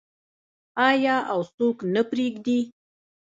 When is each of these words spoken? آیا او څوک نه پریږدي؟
آیا 0.89 1.15
او 1.31 1.39
څوک 1.55 1.77
نه 1.93 2.01
پریږدي؟ 2.09 2.59